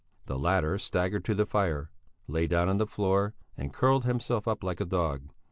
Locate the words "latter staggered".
0.39-1.23